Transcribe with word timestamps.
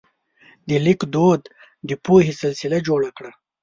د 0.67 0.69
لیک 0.85 1.01
دود 1.13 1.41
د 1.87 1.91
پوهې 2.05 2.33
سلسله 2.41 2.77
جوړه 2.87 3.09
کړه. 3.17 3.31